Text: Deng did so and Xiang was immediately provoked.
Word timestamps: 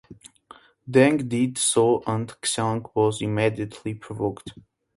Deng 0.89 1.29
did 1.29 1.59
so 1.59 2.01
and 2.07 2.27
Xiang 2.41 2.89
was 2.95 3.21
immediately 3.21 3.93
provoked. 3.93 4.51